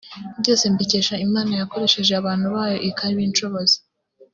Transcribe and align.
byose 0.39 0.63
mbikesha 0.73 1.15
Imana 1.25 1.51
yakoresheje 1.61 2.11
abantu 2.15 2.45
bayo 2.55 2.77
ikabinshoboza 2.89 3.77